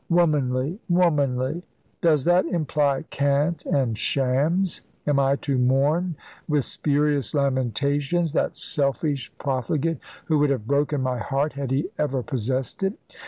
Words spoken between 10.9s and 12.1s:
my heart had he